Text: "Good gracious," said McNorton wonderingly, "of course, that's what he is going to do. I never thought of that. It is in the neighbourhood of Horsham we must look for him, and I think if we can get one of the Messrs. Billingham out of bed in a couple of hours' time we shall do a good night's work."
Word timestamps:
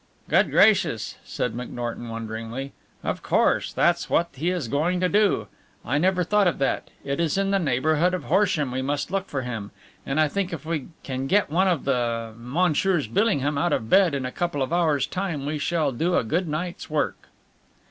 "Good 0.27 0.49
gracious," 0.49 1.19
said 1.23 1.53
McNorton 1.53 2.09
wonderingly, 2.09 2.73
"of 3.03 3.21
course, 3.21 3.71
that's 3.71 4.09
what 4.09 4.29
he 4.33 4.49
is 4.49 4.67
going 4.67 4.99
to 4.99 5.07
do. 5.07 5.45
I 5.85 5.99
never 5.99 6.23
thought 6.23 6.47
of 6.47 6.57
that. 6.57 6.89
It 7.05 7.19
is 7.19 7.37
in 7.37 7.51
the 7.51 7.59
neighbourhood 7.59 8.15
of 8.15 8.23
Horsham 8.23 8.71
we 8.71 8.81
must 8.81 9.11
look 9.11 9.27
for 9.27 9.43
him, 9.43 9.69
and 10.03 10.19
I 10.19 10.27
think 10.27 10.53
if 10.53 10.65
we 10.65 10.87
can 11.03 11.27
get 11.27 11.51
one 11.51 11.67
of 11.67 11.85
the 11.85 12.33
Messrs. 12.35 13.07
Billingham 13.07 13.59
out 13.59 13.73
of 13.73 13.91
bed 13.91 14.15
in 14.15 14.25
a 14.25 14.31
couple 14.31 14.63
of 14.63 14.73
hours' 14.73 15.05
time 15.05 15.45
we 15.45 15.59
shall 15.59 15.91
do 15.91 16.15
a 16.17 16.23
good 16.23 16.47
night's 16.47 16.89
work." 16.89 17.27